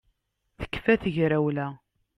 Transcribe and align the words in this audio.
Tekfa 0.59 0.95
tegrawla 1.01 1.67